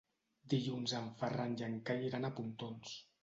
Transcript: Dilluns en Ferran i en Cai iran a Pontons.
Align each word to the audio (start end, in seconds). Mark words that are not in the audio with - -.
Dilluns 0.53 0.95
en 0.99 1.11
Ferran 1.19 1.53
i 1.61 1.65
en 1.69 1.77
Cai 1.91 2.03
iran 2.09 2.25
a 2.31 2.35
Pontons. 2.39 2.99